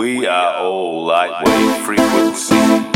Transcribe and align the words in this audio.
We 0.00 0.26
are 0.26 0.56
all 0.56 1.04
lightweight 1.04 1.84
frequency. 1.84 2.89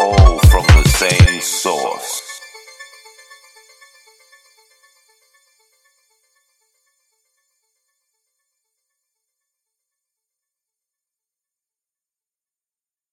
all 0.00 0.38
from 0.48 0.64
the 0.68 0.88
same 0.88 1.40
source. 1.42 2.29